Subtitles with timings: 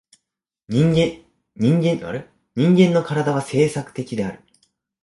[0.67, 1.21] 人間
[1.59, 1.79] の
[2.57, 2.75] 身
[3.21, 4.41] 体は制作的である。